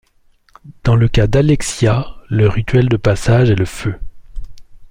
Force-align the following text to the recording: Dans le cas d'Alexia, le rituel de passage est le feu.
Dans 0.83 0.95
le 0.95 1.07
cas 1.07 1.27
d'Alexia, 1.27 2.07
le 2.27 2.49
rituel 2.49 2.89
de 2.89 2.97
passage 2.97 3.51
est 3.51 3.55
le 3.55 3.65
feu. 3.65 3.99